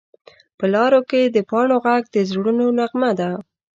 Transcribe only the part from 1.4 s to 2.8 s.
پاڼو غږ د زړونو